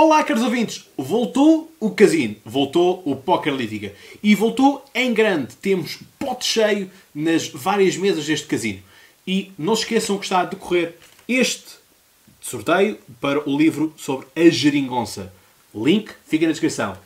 [0.00, 0.88] Olá, caros ouvintes!
[0.96, 3.92] Voltou o casino, voltou o Poker Lítica
[4.22, 5.56] e voltou em grande.
[5.56, 8.80] Temos pote cheio nas várias mesas deste casino.
[9.26, 10.96] E não se esqueçam que está a decorrer
[11.26, 11.64] este
[12.40, 15.32] sorteio para o livro sobre a geringonça.
[15.74, 16.96] Link fica na descrição.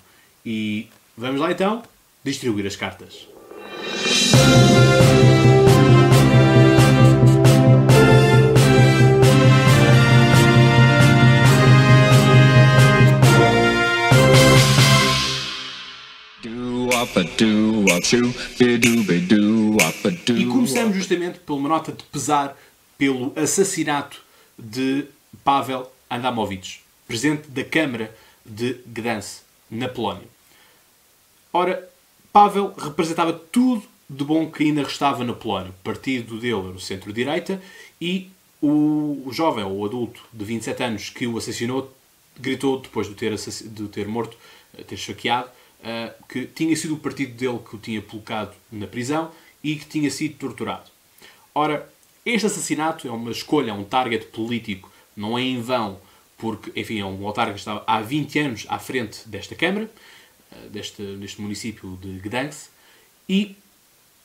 [0.45, 0.87] E
[1.17, 1.83] vamos lá então
[2.23, 3.27] distribuir as cartas.
[20.41, 22.57] E começamos justamente por uma nota de pesar
[22.97, 24.23] pelo assassinato
[24.59, 25.07] de
[25.43, 30.29] Pavel Adamovich, presidente da Câmara de Gdansk, na Polónia.
[31.53, 31.89] Ora,
[32.33, 35.71] Pavel representava tudo de bom que ainda restava na Polónia.
[35.71, 37.61] O partido dele era o centro-direita
[38.01, 41.93] e o jovem, ou adulto de 27 anos que o assassinou,
[42.39, 44.37] gritou, depois de ter, de ter morto,
[44.87, 45.51] ter esfaqueado,
[45.83, 49.31] uh, que tinha sido o partido dele que o tinha colocado na prisão
[49.63, 50.91] e que tinha sido torturado.
[51.55, 51.89] Ora,
[52.25, 56.01] este assassinato é uma escolha, é um target político, não é em vão,
[56.39, 59.91] porque, enfim, é um autarca que estava há 20 anos à frente desta Câmara,
[60.53, 62.71] uh, deste, deste município de Gdansk,
[63.29, 63.57] e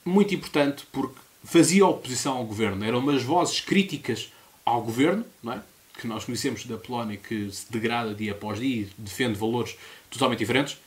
[0.06, 2.84] muito importante porque fazia oposição ao governo.
[2.84, 4.32] Eram umas vozes críticas
[4.66, 5.62] ao governo, não é?
[5.98, 9.76] que nós conhecemos da Polónia, que se degrada dia após dia e defende valores
[10.10, 10.78] totalmente diferentes.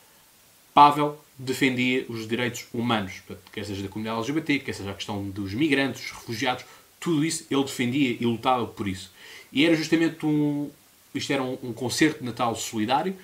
[0.73, 5.53] Pavel defendia os direitos humanos, quer seja da comunidade LGBT, quer seja a questão dos
[5.53, 6.65] migrantes, dos refugiados,
[6.99, 9.11] tudo isso ele defendia e lutava por isso.
[9.51, 10.69] E era justamente um.
[11.13, 13.15] Isto era um, um concerto de Natal solidário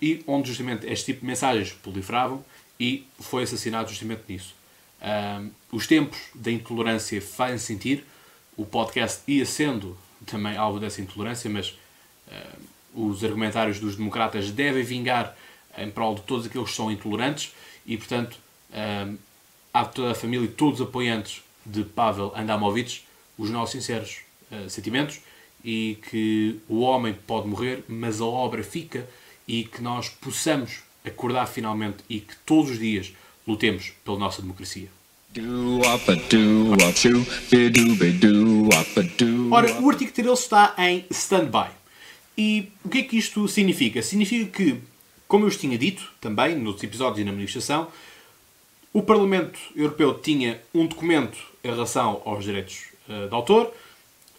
[0.00, 2.44] e onde justamente este tipo de mensagens proliferavam
[2.78, 4.54] e foi assassinado justamente nisso.
[5.02, 8.04] Um, os tempos da intolerância fazem sentir,
[8.56, 11.70] o podcast ia sendo também alvo dessa intolerância, mas
[12.28, 15.36] uh, os argumentários dos democratas devem vingar
[15.78, 17.52] em prol de todos aqueles que são intolerantes
[17.86, 18.38] e, portanto,
[18.72, 19.16] um,
[19.72, 23.04] há toda a família e todos os apoiantes de Pavel Adamovich
[23.36, 24.18] os nossos sinceros
[24.50, 25.20] uh, sentimentos
[25.64, 29.08] e que o homem pode morrer, mas a obra fica
[29.48, 33.12] e que nós possamos acordar finalmente e que todos os dias
[33.46, 34.88] lutemos pela nossa democracia.
[39.50, 41.70] Ora, o artigo 13 está em stand-by.
[42.38, 44.00] E o que é que isto significa?
[44.00, 44.80] Significa que
[45.34, 47.88] como eu vos tinha dito também nos episódios e na manifestação,
[48.92, 53.74] o Parlamento Europeu tinha um documento em relação aos direitos uh, de autor,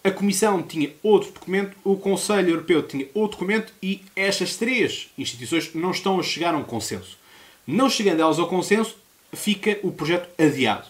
[0.02, 5.74] a Comissão tinha outro documento, o Conselho Europeu tinha outro documento e estas três instituições
[5.74, 7.18] não estão a chegar a um consenso.
[7.66, 8.96] Não chegando elas ao consenso,
[9.34, 10.86] fica o projeto adiado.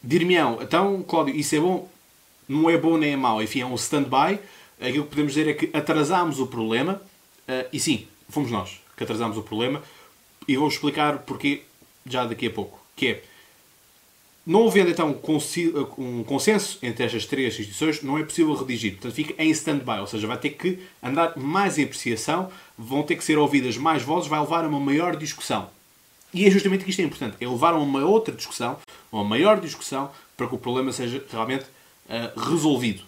[0.00, 1.88] Dir-me-ão, então, Cláudio, isso é bom?
[2.48, 3.42] Não é bom nem é mau.
[3.42, 4.38] Enfim, é um stand-by.
[4.80, 7.02] Aquilo que podemos dizer é que atrasámos o problema.
[7.48, 9.82] Uh, e sim, fomos nós que atrasámos o problema
[10.46, 11.62] e vou explicar porquê
[12.06, 12.78] já daqui a pouco.
[12.94, 13.22] Que é,
[14.46, 15.18] não havendo então
[15.98, 18.92] um consenso entre estas três instituições, não é possível redigir.
[18.92, 23.16] Portanto, fica em stand-by, ou seja, vai ter que andar mais em apreciação, vão ter
[23.16, 25.70] que ser ouvidas mais vozes, vai levar a uma maior discussão.
[26.32, 28.76] E é justamente que isto é importante, é levar a uma outra discussão,
[29.10, 33.02] uma maior discussão, para que o problema seja realmente uh, resolvido.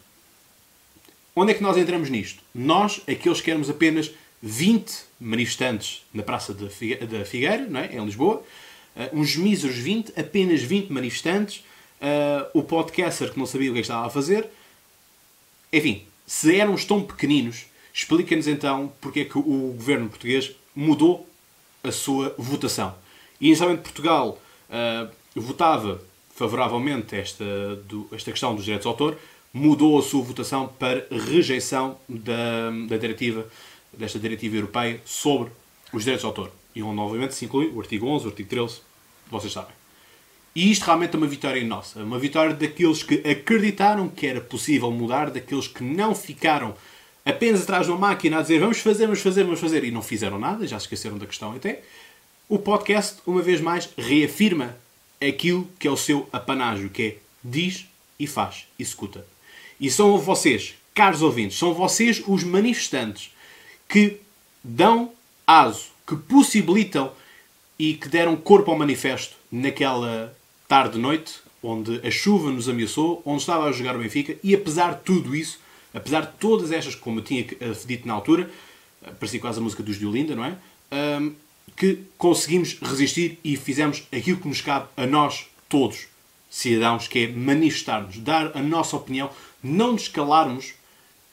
[1.35, 2.43] Onde é que nós entramos nisto?
[2.55, 4.11] Nós, aqueles que queremos apenas
[4.41, 6.69] 20 manifestantes na Praça da
[7.25, 7.95] Figueira, não é?
[7.95, 8.43] em Lisboa,
[8.97, 11.65] uh, uns míseros 20, apenas 20 manifestantes,
[12.01, 14.49] uh, o podcaster que não sabia o que, é estava a fazer.
[15.73, 21.29] Enfim, se éramos tão pequeninos, explica-nos então porque é que o governo português mudou
[21.83, 22.95] a sua votação.
[23.41, 26.03] E inicialmente Portugal uh, votava
[26.35, 27.45] favoravelmente esta,
[27.89, 29.19] do, esta questão dos direitos de autor,
[29.53, 33.47] mudou a sua votação para rejeição da, da diretiva
[33.93, 35.51] desta diretiva europeia sobre
[35.93, 36.53] os direitos de autor.
[36.75, 38.81] E onde, obviamente, se inclui o artigo 11, o artigo 13,
[39.31, 39.75] vocês sabem.
[40.55, 42.03] E isto realmente é uma vitória nossa.
[42.03, 46.75] Uma vitória daqueles que acreditaram que era possível mudar, daqueles que não ficaram
[47.27, 50.01] apenas atrás de uma máquina a dizer vamos fazer, vamos fazer, vamos fazer e não
[50.01, 51.83] fizeram nada, já se esqueceram da questão até.
[52.49, 54.77] O podcast, uma vez mais, reafirma
[55.21, 57.87] aquilo que é o seu apanágio, que é diz
[58.19, 59.27] e faz, executa.
[59.79, 63.31] E são vocês, caros ouvintes, são vocês os manifestantes
[63.89, 64.21] que
[64.63, 65.13] dão
[65.47, 67.13] aso, que possibilitam
[67.79, 70.37] e que deram corpo ao manifesto naquela
[70.67, 75.03] tarde-noite, onde a chuva nos ameaçou, onde estava a jogar o Benfica, e apesar de
[75.03, 75.59] tudo isso,
[75.93, 78.51] apesar de todas estas, como eu tinha eh, dito na altura,
[79.03, 80.57] eh, parecia quase a música dos Diolinda, não é?
[80.93, 81.35] Um,
[81.77, 86.07] que conseguimos resistir e fizemos aquilo que nos cabe a nós todos,
[86.49, 89.31] cidadãos, que é manifestar-nos, dar a nossa opinião,
[89.63, 90.75] não nos calarmos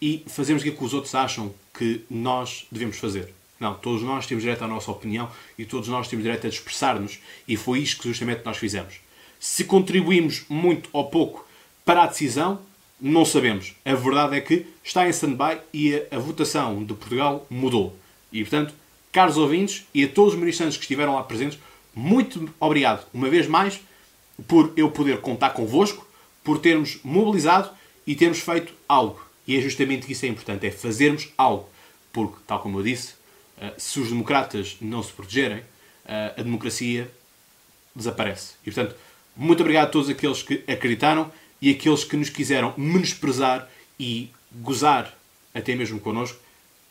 [0.02, 3.34] e fazemos aquilo que os outros acham que nós devemos fazer.
[3.60, 7.20] Não, todos nós temos direito à nossa opinião e todos nós temos direito a expressar-nos
[7.48, 8.96] e foi isto que justamente nós fizemos.
[9.40, 11.48] Se contribuímos muito ou pouco
[11.86, 12.60] para a decisão,
[13.00, 13.74] não sabemos.
[13.84, 17.98] A verdade é que está em stand-by e a, a, votação de Portugal mudou.
[18.32, 18.74] E, portanto,
[19.12, 21.60] caros ouvintes e a todos os ministrantes que estiveram lá presentes,
[21.94, 23.80] muito obrigado, uma vez mais,
[24.48, 26.08] por eu poder contar convosco,
[26.44, 27.70] por termos mobilizado
[28.08, 29.20] e termos feito algo.
[29.48, 31.70] E é justamente isso é importante, é fazermos algo.
[32.12, 33.14] Porque, tal como eu disse,
[33.60, 35.64] eh, se os democratas não se protegerem,
[36.06, 37.10] eh, a democracia
[37.96, 38.54] desaparece.
[38.66, 38.96] E, portanto,
[39.36, 41.32] muito obrigado a todos aqueles que acreditaram
[41.62, 43.70] e aqueles que nos quiseram menosprezar
[44.00, 45.18] e gozar
[45.54, 46.38] até mesmo connosco.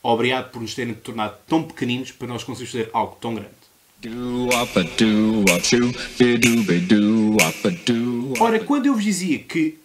[0.02, 3.62] Obrigado por nos terem tornado tão pequeninos para nós conseguirmos fazer algo tão grande.
[8.40, 9.78] Ora, quando eu vos dizia que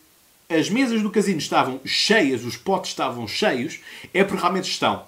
[0.50, 3.80] as mesas do casino estavam cheias, os potes estavam cheios,
[4.14, 5.06] é porque realmente estão.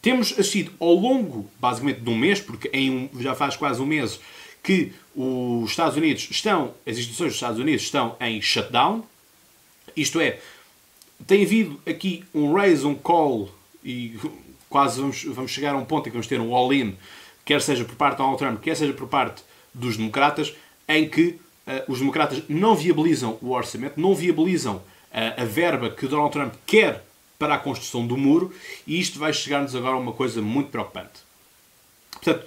[0.00, 3.86] Temos assistido ao longo, basicamente, de um mês, porque em um, já faz quase um
[3.86, 4.20] mês
[4.62, 9.04] que os Estados Unidos estão, as instituições dos Estados Unidos estão em shutdown,
[9.96, 10.38] isto é,
[11.26, 13.50] tem havido aqui um raise, um call,
[13.84, 14.16] e
[14.68, 16.96] quase vamos, vamos chegar a um ponto em que vamos ter um all-in,
[17.44, 19.42] quer seja por parte do Donald Trump, quer seja por parte
[19.74, 20.54] dos democratas,
[20.86, 21.40] em que
[21.86, 24.82] os democratas não viabilizam o orçamento, não viabilizam uh,
[25.42, 27.04] a verba que Donald Trump quer
[27.38, 28.52] para a construção do muro,
[28.86, 31.20] e isto vai chegar-nos agora a uma coisa muito preocupante.
[32.10, 32.44] Portanto,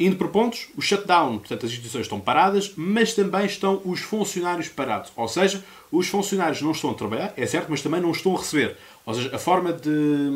[0.00, 4.68] indo por pontos, o shutdown, portanto, as instituições estão paradas, mas também estão os funcionários
[4.68, 5.12] parados.
[5.14, 5.62] Ou seja,
[5.92, 8.76] os funcionários não estão a trabalhar, é certo, mas também não estão a receber.
[9.04, 10.30] Ou seja, a forma de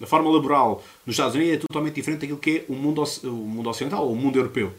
[0.00, 3.28] a forma laboral nos Estados Unidos é totalmente diferente daquilo que é o mundo, o
[3.28, 4.72] mundo ocidental ou o mundo europeu.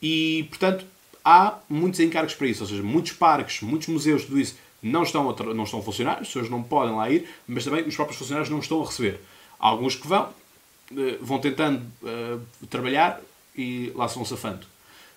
[0.00, 0.84] E, portanto,
[1.24, 2.62] há muitos encargos para isso.
[2.62, 5.24] Ou seja, muitos parques, muitos museus, tudo isso não estão
[5.54, 8.50] não estão a funcionar, as pessoas não podem lá ir, mas também os próprios funcionários
[8.50, 9.20] não estão a receber.
[9.58, 10.28] Há alguns que vão,
[10.92, 13.18] eh, vão tentando uh, trabalhar
[13.56, 14.66] e lá se vão safando.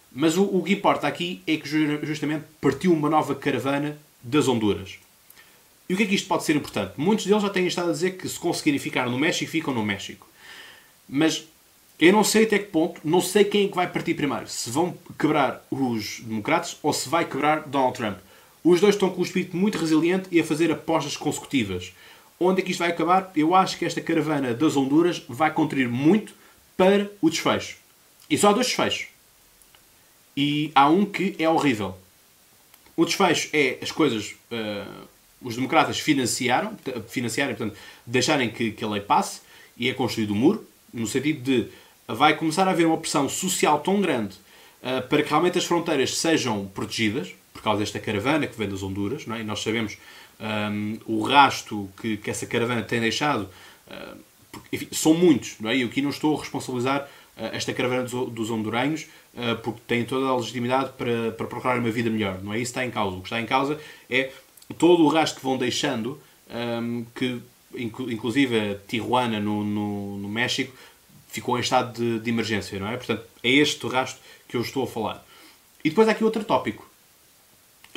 [0.10, 5.00] Mas o, o que importa aqui é que justamente partiu uma nova caravana das Honduras.
[5.90, 6.94] E o que é que isto pode ser importante?
[6.98, 9.84] Muitos deles já têm estado a dizer que se conseguirem ficar no México, ficam no
[9.84, 10.28] México.
[11.08, 11.46] Mas
[12.00, 14.48] eu não sei até que ponto, não sei quem é que vai partir primeiro.
[14.48, 18.18] Se vão quebrar os democratas ou se vai quebrar Donald Trump.
[18.64, 21.94] Os dois estão com um espírito muito resiliente e a fazer apostas consecutivas.
[22.40, 23.32] Onde é que isto vai acabar?
[23.36, 26.34] Eu acho que esta caravana das Honduras vai contribuir muito
[26.76, 27.78] para o desfecho.
[28.30, 29.08] E só há dois desfechos.
[30.36, 31.98] E há um que é horrível.
[32.96, 34.36] O desfecho é as coisas.
[34.52, 35.08] Uh,
[35.42, 36.76] os democratas financiaram,
[37.08, 39.42] financiarem, portanto, deixarem que, que a lei passe
[39.78, 41.70] e é construído o um muro, no sentido de
[42.08, 44.36] vai começar a haver uma pressão social tão grande
[44.82, 48.84] uh, para que realmente as fronteiras sejam protegidas, por causa desta caravana que vem das
[48.84, 49.42] Honduras, não é?
[49.42, 49.98] e nós sabemos
[50.40, 53.50] um, o rasto que, que essa caravana tem deixado,
[53.88, 54.18] uh,
[54.52, 55.76] porque, enfim, são muitos, não é?
[55.76, 59.08] e aqui não estou a responsabilizar uh, esta caravana dos, dos honduranhos,
[59.62, 62.80] porque têm toda a legitimidade para, para procurar uma vida melhor, não é isso que
[62.80, 63.18] está em causa.
[63.18, 64.32] O que está em causa é
[64.80, 66.20] todo o rasto que vão deixando,
[66.50, 67.40] um, que
[67.76, 70.74] inclusive a Tijuana no, no, no, México
[71.28, 72.98] ficou em estado de, de emergência, não é?
[72.98, 75.26] Portanto, é este o rasto que eu estou a falar.
[75.84, 76.88] E depois há aqui outro tópico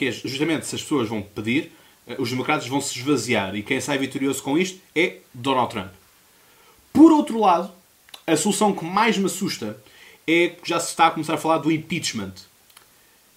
[0.00, 1.72] que é justamente se as pessoas vão pedir,
[2.06, 5.92] eh, os democratas vão se esvaziar e quem sai vitorioso com isto é Donald Trump.
[6.90, 7.70] Por outro lado,
[8.26, 9.76] a solução que mais me assusta
[10.26, 12.32] é que já se está a começar a falar do impeachment.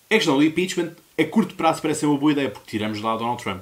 [0.10, 3.18] A questão do impeachment, a curto prazo, parece ser uma boa ideia, porque tiramos lá
[3.18, 3.62] Donald Trump.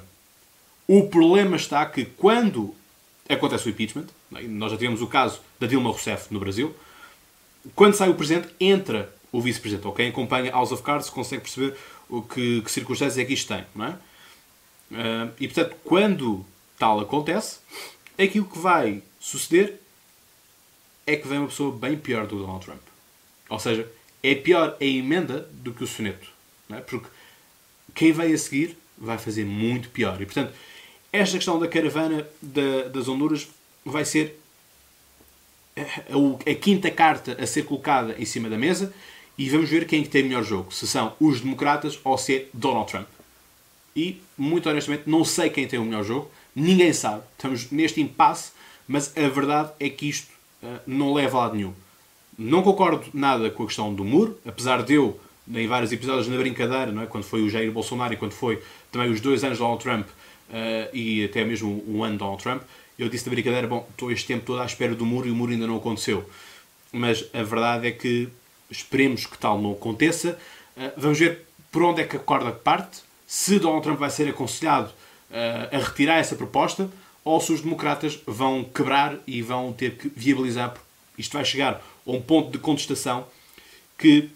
[0.86, 2.72] O problema está que quando
[3.28, 4.42] acontece o impeachment, é?
[4.42, 6.74] nós já tivemos o caso da Dilma Rousseff no Brasil,
[7.74, 9.86] quando sai o presidente, entra o vice-presidente.
[9.86, 11.76] Ou quem acompanha House of Cards consegue perceber
[12.08, 13.90] o que, que circunstâncias é que isto tem, não é?
[14.90, 16.44] Uh, e portanto, quando
[16.78, 17.60] tal acontece,
[18.18, 19.80] aquilo que vai suceder
[21.06, 22.82] é que vem uma pessoa bem pior do Donald Trump.
[23.48, 23.90] Ou seja,
[24.22, 26.28] é pior a emenda do que o soneto.
[26.70, 26.76] É?
[26.76, 27.08] Porque
[27.94, 30.20] quem vai a seguir vai fazer muito pior.
[30.20, 30.52] E portanto,
[31.12, 33.46] esta questão da caravana da, das Honduras
[33.84, 34.40] vai ser
[35.76, 38.92] a, a, a, quinta carta a ser colocada em cima da mesa
[39.36, 40.72] e vamos ver quem é tem melhor jogo.
[40.72, 43.06] Se são os democratas ou se é Donald Trump.
[43.94, 46.30] E, muito honestamente, não sei quem tem o melhor jogo.
[46.54, 47.22] Ninguém sabe.
[47.32, 48.52] Estamos neste impasse,
[48.88, 50.30] mas a verdade é que isto
[50.62, 51.74] uh, não leva a lado nenhum.
[52.38, 55.20] Não concordo nada com a questão do muro, apesar de eu,
[55.52, 57.06] em vários episódios na brincadeira, não é?
[57.06, 60.06] quando foi o Jair Bolsonaro e quando foi também os dois anos de Donald Trump
[60.92, 62.62] e até mesmo um ano Donald Trump,
[62.98, 65.34] eu disse na brincadeira, bom, estou este tempo todo à espera do muro e o
[65.34, 66.28] muro ainda não aconteceu.
[66.92, 68.28] Mas a verdade é que
[68.72, 70.38] Esperemos que tal não aconteça.
[70.74, 73.00] Uh, vamos ver por onde é que a corda parte.
[73.26, 74.88] Se Donald Trump vai ser aconselhado
[75.30, 76.90] uh, a retirar essa proposta
[77.22, 80.86] ou se os democratas vão quebrar e vão ter que viabilizar, porque
[81.18, 81.74] isto vai chegar
[82.06, 83.26] a um ponto de contestação
[83.96, 84.30] que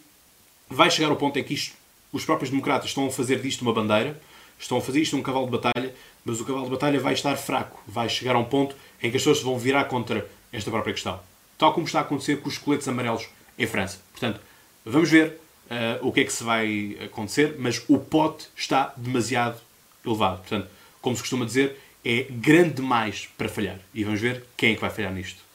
[0.69, 1.75] vai chegar ao ponto em que isto,
[2.13, 4.21] os próprios democratas estão a fazer disto uma bandeira,
[4.59, 5.95] estão a fazer isto um cavalo de batalha,
[6.25, 9.17] mas o cavalo de batalha vai estar fraco, vai chegar a um ponto em que
[9.17, 11.21] as pessoas vão virar contra esta própria questão.
[11.59, 14.01] Tal como está a acontecer com os coletes amarelos em França.
[14.13, 14.41] Portanto,
[14.85, 15.39] vamos ver
[15.71, 19.61] uh, o que é que se vai acontecer, mas o pote está demasiado
[20.05, 20.39] elevado.
[20.39, 20.69] Portanto,
[21.01, 23.79] como se costuma dizer, é grande demais para falhar.
[23.95, 25.47] E vamos ver quem é que vai falhar nisto.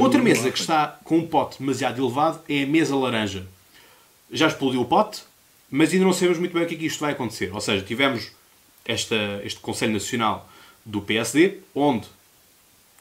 [0.00, 3.46] Outra mesa que está com um pote demasiado elevado é a mesa laranja.
[4.32, 5.22] Já explodiu o pote,
[5.70, 7.52] mas ainda não sabemos muito bem o que é que isto vai acontecer.
[7.52, 8.32] Ou seja, tivemos
[8.84, 10.50] esta, este Conselho Nacional
[10.84, 12.06] do PSD, onde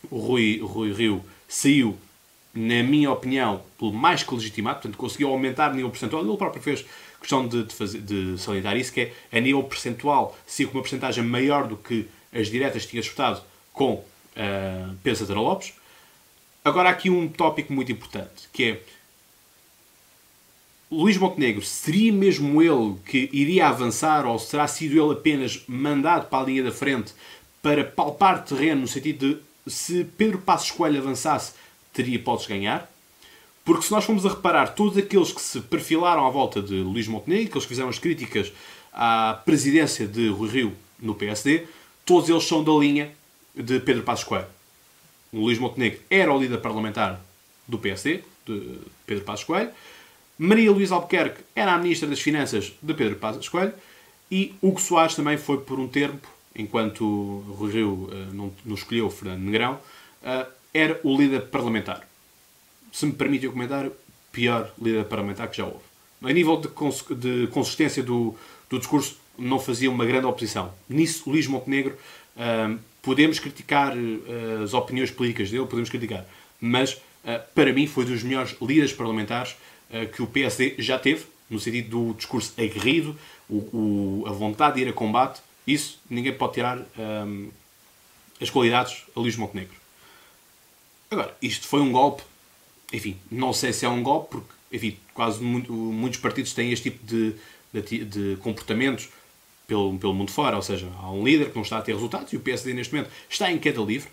[0.09, 1.97] o Rui, o Rui Rio saiu,
[2.53, 6.23] na minha opinião, pelo mais que legitimado, portanto, conseguiu aumentar o nível percentual.
[6.25, 6.85] Ele próprio fez
[7.19, 10.81] questão de, de, fazer, de salientar isso, que é a nível percentual, se com uma
[10.81, 14.05] porcentagem maior do que as diretas tinha disputado com uh,
[15.03, 15.73] Pedro Santana Lopes.
[16.63, 18.81] Agora há aqui um tópico muito importante, que é
[20.91, 26.43] Luís Montenegro, seria mesmo ele que iria avançar ou será sido ele apenas mandado para
[26.43, 27.13] a linha da frente
[27.61, 31.53] para palpar terreno no sentido de se Pedro Passos Coelho avançasse,
[31.93, 32.91] teria de ganhar?
[33.63, 37.07] Porque se nós formos a reparar, todos aqueles que se perfilaram à volta de Luís
[37.07, 38.51] Montenegro, aqueles que fizeram as críticas
[38.91, 41.67] à presidência de Rui Rio no PSD,
[42.05, 43.11] todos eles são da linha
[43.55, 44.47] de Pedro Passos Coelho.
[45.31, 47.21] O Luís Montenegro era o líder parlamentar
[47.65, 49.71] do PSD, de Pedro Passos Coelho.
[50.43, 53.73] Maria Luísa Albuquerque era a Ministra das Finanças de Pedro Passos Coelho.
[54.31, 59.07] E Hugo Soares também foi por um tempo, enquanto Rui Rio uh, não, não escolheu
[59.11, 59.73] Fernando Negrão,
[60.23, 62.07] uh, era o líder parlamentar
[62.91, 63.93] se me permite o comentário,
[64.31, 65.79] pior líder parlamentar que já houve.
[66.23, 68.35] A nível de, cons de consistência do,
[68.67, 70.73] do, discurso, não fazia uma grande oposição.
[70.89, 71.95] Nisso, Luís Montenegro,
[72.35, 73.93] uh, podemos criticar
[74.63, 76.25] as opiniões políticas dele, podemos criticar,
[76.59, 76.99] mas
[77.53, 79.55] para mim foi dos melhores líderes parlamentares
[80.13, 83.17] que o PSD já teve, no sentido do discurso aguerrido,
[83.49, 85.41] o, o, a vontade de ir a combate.
[85.67, 87.49] Isso ninguém pode tirar um,
[88.39, 89.75] as qualidades a Luís Montenegro.
[91.09, 92.23] Agora, isto foi um golpe
[92.91, 96.91] enfim, não sei se é um golpe, porque, enfim, quase muito, muitos partidos têm este
[96.91, 97.35] tipo de,
[97.73, 99.09] de, de, comportamentos
[99.65, 102.33] pelo, pelo mundo fora, ou seja, há um líder que não está a ter resultados
[102.33, 104.09] e o PSD neste momento está em queda livre.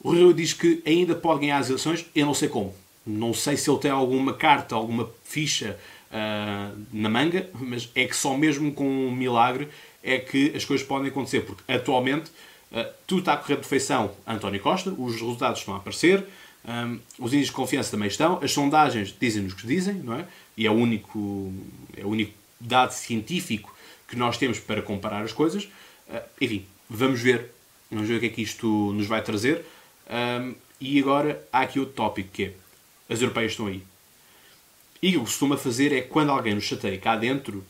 [0.00, 2.74] O Rio diz que ainda pode ganhar as eleições, eu não sei como.
[3.06, 5.78] Não sei se ele tem alguma carta, alguma ficha
[6.10, 9.68] uh, na manga, mas é que só mesmo com um milagre
[10.02, 12.30] é que as coisas podem acontecer, porque atualmente
[12.72, 16.24] uh, tudo está a correr de feição a António Costa, os resultados estão a aparecer,
[16.66, 18.40] um, os índices de confiança também estão.
[18.42, 20.26] As sondagens dizem-nos o que dizem, não é?
[20.56, 21.52] E é o único,
[21.96, 23.74] é o único dado científico
[24.08, 25.64] que nós temos para comparar as coisas.
[26.08, 27.50] Uh, enfim, vamos ver.
[27.90, 29.64] Vamos ver o que é que isto nos vai trazer.
[30.10, 32.52] Um, e agora há aqui outro tópico que é
[33.08, 33.82] as europeias estão aí.
[35.02, 37.64] E o que costuma fazer é quando alguém nos chateia cá dentro,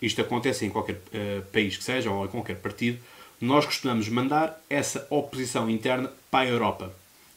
[0.00, 2.98] isto acontece em qualquer uh, país que seja, ou em qualquer partido,
[3.40, 6.92] nós costumamos mandar essa oposição interna para a Europa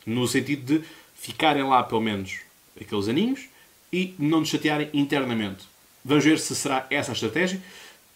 [0.05, 2.39] no sentido de ficarem lá pelo menos
[2.79, 3.47] aqueles aninhos
[3.91, 5.65] e não nos chatearem internamente.
[6.03, 7.61] Vamos ver se será essa a estratégia.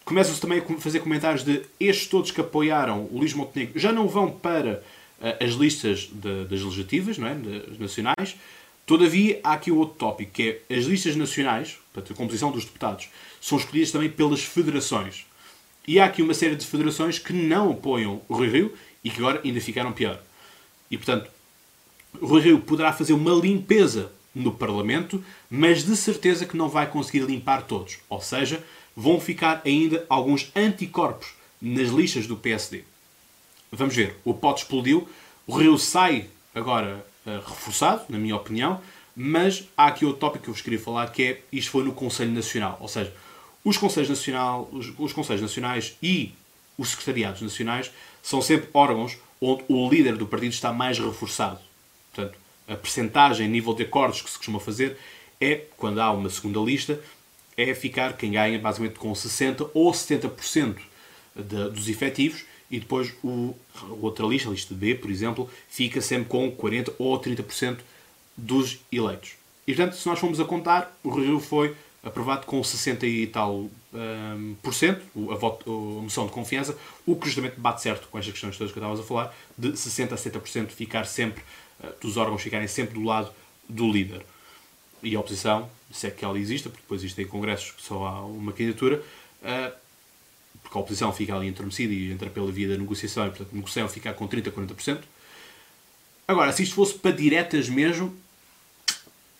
[0.04, 4.08] Começam-se também a fazer comentários de estes todos que apoiaram o Luís Montenegro já não
[4.08, 4.82] vão para
[5.20, 7.34] uh, as listas de, das legislativas, não é?
[7.34, 8.36] das nacionais.
[8.86, 13.08] Todavia, há aqui outro tópico, que é as listas nacionais, portanto, a composição dos deputados,
[13.40, 15.26] são escolhidas também pelas federações.
[15.86, 19.18] E há aqui uma série de federações que não apoiam o Rio Rio e que
[19.18, 20.20] agora ainda ficaram pior.
[20.90, 21.30] E, portanto,
[22.20, 27.20] Rui Rio poderá fazer uma limpeza no Parlamento, mas de certeza que não vai conseguir
[27.20, 27.98] limpar todos.
[28.08, 28.62] Ou seja,
[28.96, 31.28] vão ficar ainda alguns anticorpos
[31.60, 32.84] nas listas do PSD.
[33.70, 35.08] Vamos ver, o pote explodiu,
[35.46, 38.80] o Rio sai agora uh, reforçado, na minha opinião,
[39.16, 41.92] mas há aqui outro tópico que eu vos queria falar, que é, isto foi no
[41.92, 43.12] Conselho Nacional, ou seja,
[43.64, 46.34] os Conselhos, Nacional, os, os Conselhos Nacionais e
[46.76, 47.90] os Secretariados Nacionais
[48.22, 51.60] são sempre órgãos onde o líder do partido está mais reforçado.
[52.12, 52.38] Portanto,
[52.68, 54.96] a percentagem, nível de acordos que se costuma fazer
[55.40, 57.00] é, quando há uma segunda lista,
[57.56, 60.76] é ficar quem ganha basicamente com 60% ou 70%
[61.36, 63.54] de, dos efetivos e depois o,
[64.02, 67.78] outra lista, a lista B, por exemplo, fica sempre com 40% ou 30%
[68.36, 69.34] dos eleitos.
[69.64, 73.70] E portanto, se nós formos a contar, o Rio foi aprovado com 60 e tal
[73.92, 75.00] um, por cento,
[75.30, 76.76] a, voto, a moção de confiança,
[77.06, 79.68] o que justamente bate certo com estas questões todas que eu estava a falar, de
[79.68, 81.44] 60% a 70% ficar sempre
[81.80, 83.30] eh, dos órgãos ficarem sempre do lado
[83.68, 84.26] do líder.
[85.00, 88.26] E a oposição, se é que ela existe, porque depois existem congressos que só há
[88.26, 89.00] uma candidatura,
[89.42, 89.83] uh,
[90.64, 93.88] porque a oposição fica ali entorpecida e entra pela via da negociação e, portanto, negociação
[93.88, 95.02] fica com 30%, 40%.
[96.26, 98.16] Agora, se isto fosse para diretas mesmo,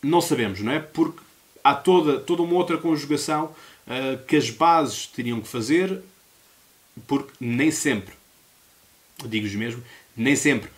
[0.02, 0.78] não sabemos, não é?
[0.78, 1.18] Porque
[1.64, 3.46] há toda, toda uma outra conjugação
[3.86, 6.02] uh, que as bases teriam que fazer,
[7.06, 8.14] porque nem sempre,
[9.24, 9.82] digo-vos mesmo,
[10.14, 10.70] nem sempre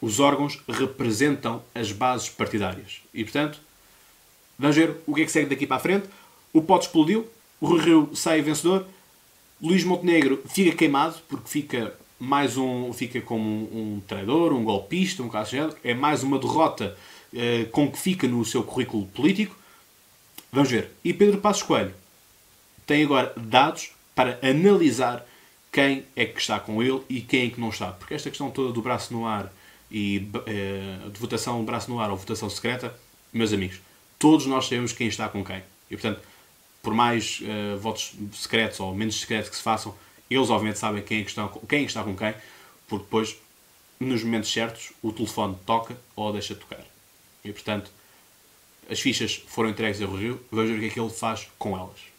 [0.00, 3.00] os órgãos representam as bases partidárias.
[3.14, 3.60] E, portanto,
[4.58, 6.08] vamos ver o que é que segue daqui para a frente.
[6.52, 7.30] O pote explodiu,
[7.60, 8.84] o Rio sai vencedor,
[9.62, 15.22] Luís Montenegro fica queimado, porque fica mais um, fica como um, um traidor, um golpista,
[15.22, 15.76] um caso género.
[15.84, 16.96] É mais uma derrota
[17.32, 19.56] uh, com que fica no seu currículo político.
[20.50, 20.90] Vamos ver.
[21.04, 21.94] E Pedro Passos Coelho
[22.86, 25.24] tem agora dados para analisar
[25.70, 27.92] quem é que está com ele e quem é que não está.
[27.92, 29.52] Porque esta questão toda do braço no ar
[29.90, 32.92] e uh, de votação braço no ar ou votação secreta,
[33.32, 33.80] meus amigos,
[34.18, 35.62] todos nós sabemos quem está com quem.
[35.88, 36.20] E portanto,
[36.82, 39.94] por mais uh, votos secretos ou menos secretos que se façam,
[40.28, 42.34] eles obviamente sabem quem, é que está, quem é está com quem,
[42.88, 43.36] porque depois,
[44.00, 46.84] nos momentos certos, o telefone toca ou deixa de tocar.
[47.44, 47.90] E portanto,
[48.90, 51.76] as fichas foram entregues a Rio, vamos ver o que é que ele faz com
[51.76, 52.12] elas.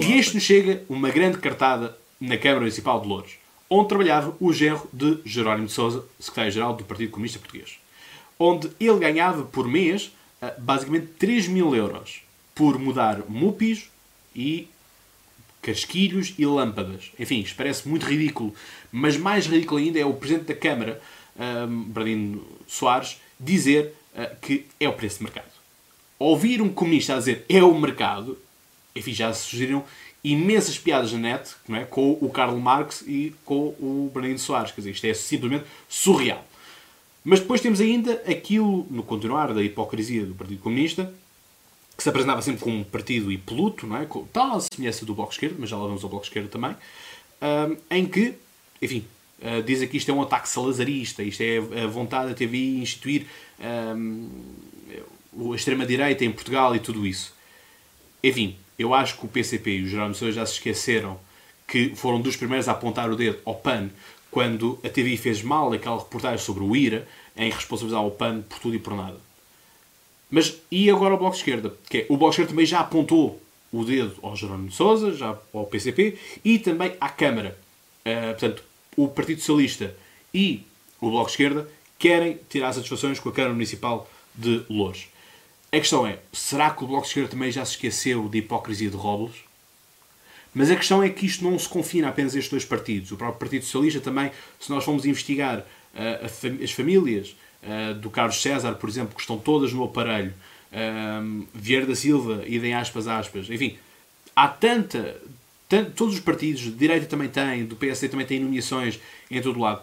[0.00, 3.32] E este nos chega uma grande cartada na Câmara Municipal de Louros,
[3.68, 7.78] onde trabalhava o genro de Jerónimo de Sousa, secretário-geral do Partido Comunista Português,
[8.38, 12.22] onde ele ganhava por mês eh, basicamente 3 mil euros
[12.54, 13.90] por mudar mupis
[14.34, 14.68] e
[15.62, 17.10] casquilhos e lâmpadas.
[17.18, 18.54] Enfim, isto parece muito ridículo,
[18.92, 21.00] mas mais ridículo ainda é o Presidente da Câmara,
[21.36, 25.50] um, ehm, Bradino Soares, dizer uh, que é o preço de mercado.
[26.18, 28.38] Ouvir um comunista a dizer é o mercado,
[28.94, 29.84] enfim, já surgiram
[30.24, 31.84] imensas piadas na net não é?
[31.84, 34.70] com o Karl Marx e com o Bernardino Soares.
[34.70, 36.44] Quer dizer, isto é simplesmente surreal.
[37.28, 41.12] Mas depois temos ainda aquilo, no continuar da hipocrisia do Partido Comunista,
[41.96, 44.06] que se apresentava sempre como um partido impoluto, não é?
[44.06, 46.76] com tal semelhança do Bloco Esquerdo, mas já lá vamos ao Bloco Esquerdo também,
[47.90, 48.34] em que,
[48.80, 49.04] enfim,
[49.40, 53.26] uh, dizem que isto é um ataque salazarista, isto é a vontade da TVI instituir
[53.96, 54.30] um,
[55.52, 57.34] a extrema-direita em Portugal e tudo isso.
[58.22, 61.18] Enfim, eu acho que o PCP e o Jerónimo já se esqueceram
[61.66, 63.90] que foram dos primeiros a apontar o dedo ao PAN
[64.30, 68.58] quando a TV fez mal aquela reportagem sobre o IRA em responsabilizar o PAN por
[68.58, 69.18] tudo e por nada.
[70.30, 71.74] Mas e agora o Bloco de Esquerda?
[71.88, 73.40] Que é, o Bloco de Esquerda também já apontou
[73.72, 77.58] o dedo ao Jerónimo Sousa, já ao PCP e também à Câmara.
[78.00, 78.62] Uh, portanto,
[78.96, 79.94] o Partido Socialista
[80.32, 80.64] e
[81.00, 85.06] o Bloco de Esquerda querem tirar satisfações com a Câmara Municipal de Louros.
[85.72, 88.90] A questão é, será que o Bloco de Esquerda também já se esqueceu de hipocrisia
[88.90, 89.36] de Robles?
[90.56, 93.12] Mas a questão é que isto não se confina apenas a estes dois partidos.
[93.12, 98.08] O próprio Partido Socialista também, se nós formos investigar uh, fam as famílias uh, do
[98.08, 100.32] Carlos César, por exemplo, que estão todas no aparelho,
[100.72, 103.76] uh, Vieira da Silva, idem aspas, aspas, enfim,
[104.34, 105.20] há tanta,
[105.68, 108.98] tanto, todos os partidos, de direita também têm, do PSD também têm nomeações
[109.30, 109.82] em todo lado.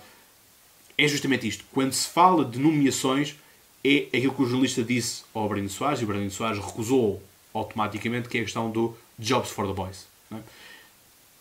[0.97, 1.63] É justamente isto.
[1.71, 3.36] Quando se fala de nomeações,
[3.83, 7.21] é aquilo que o jornalista disse ao Brandon Soares, e o Brandon Soares recusou
[7.53, 10.12] automaticamente, que é a questão do Jobs for the Boys.
[10.39, 10.43] É?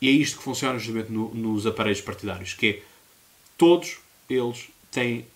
[0.01, 2.83] E é isto que funciona justamente no, nos aparelhos partidários, que é
[3.57, 5.27] todos eles têm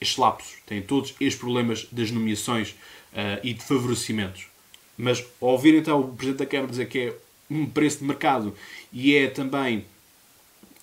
[0.00, 4.46] estes lapsos, têm todos estes problemas das nomeações uh, e de favorecimentos.
[4.96, 7.14] Mas ao ouvir então o Presidente da Câmara dizer que é
[7.50, 8.54] um preço de mercado
[8.92, 9.84] e é também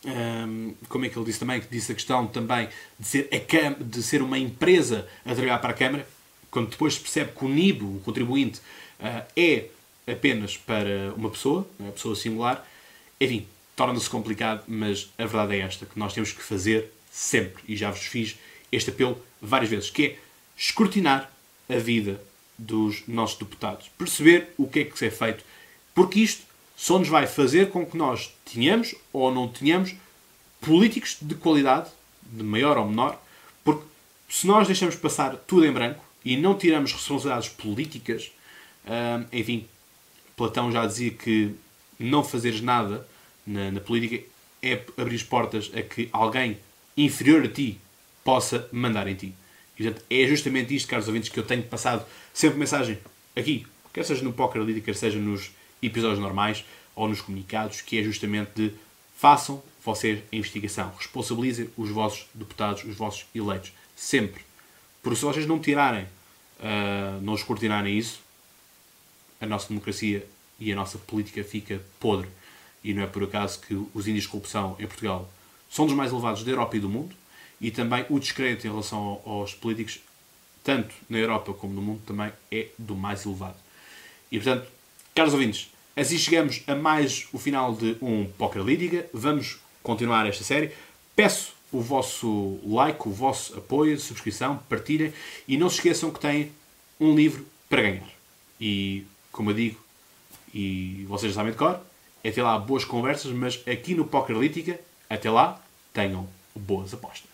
[0.06, 2.67] um, como é que ele disse também, que disse a questão também
[2.99, 6.08] de ser, a, de ser uma empresa a trabalhar para a Câmara,
[6.52, 8.60] quando depois se percebe que o NIBO, o contribuinte,
[8.99, 9.65] uh, é
[10.08, 12.68] apenas para uma pessoa, uma pessoa singular,
[13.20, 17.76] enfim, torna-se complicado, mas a verdade é esta, que nós temos que fazer sempre, e
[17.76, 18.38] já vos fiz
[18.72, 20.20] este apelo várias vezes, que é
[20.58, 21.32] escrutinar
[21.70, 22.22] a vida
[22.58, 25.44] dos nossos deputados, perceber o que é que se é feito,
[25.94, 26.44] porque isto
[26.76, 29.96] só nos vai fazer com que nós tenhamos ou não tenhamos
[30.60, 31.89] políticos de qualidade,
[32.22, 33.22] de maior ou menor,
[33.63, 33.86] porque
[34.30, 38.32] se nós deixamos passar tudo em branco e não tiramos responsabilidades políticas,
[38.86, 39.68] hum, enfim,
[40.36, 41.54] Platão já dizia que
[42.00, 43.08] não fazeres nada
[43.46, 44.24] na, na política
[44.62, 46.58] é abrir portas a que alguém
[46.96, 47.80] inferior a ti
[48.24, 49.34] possa mandar em ti.
[49.78, 52.98] E, portanto, é justamente isto, caros ouvintes, que eu tenho passado sempre mensagem
[53.36, 56.63] aqui, quer seja no Poker Líder, quer seja nos episódios normais
[56.96, 58.74] ou nos comunicados, que é justamente de
[59.17, 64.41] façam vocês a investigação, responsabilizem os vossos deputados, os vossos eleitos, sempre.
[65.02, 68.22] Porque se vocês não tirarem, uh, não escrutinarem isso,
[69.39, 70.26] a nossa democracia
[70.60, 72.30] e a nossa política fica podre.
[72.84, 75.32] E não é por acaso que os índices de corrupção em Portugal
[75.69, 77.15] são dos mais elevados da Europa e do mundo,
[77.60, 80.00] e também o descrédito em relação aos políticos,
[80.63, 83.58] tanto na Europa como no mundo, também é do mais elevado.
[84.32, 84.67] E portanto,
[85.15, 89.06] Caros ouvintes, assim chegamos a mais o final de um Poker Lírica.
[89.13, 90.72] Vamos continuar esta série.
[91.15, 95.13] Peço o vosso like, o vosso apoio, subscrição, partilhem
[95.48, 96.52] e não se esqueçam que têm
[97.00, 98.10] um livro para ganhar.
[98.60, 99.82] E, como eu digo,
[100.54, 101.82] e vocês já sabem de cor,
[102.26, 107.33] até lá boas conversas, mas aqui no Poker Lítica, até lá, tenham boas apostas.